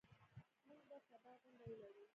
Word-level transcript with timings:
موږ 0.67 0.81
به 0.89 0.97
سبا 1.09 1.31
غونډه 1.41 1.65
ولرو. 1.69 2.03